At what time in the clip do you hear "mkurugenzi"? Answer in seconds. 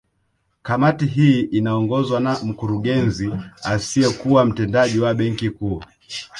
2.43-3.33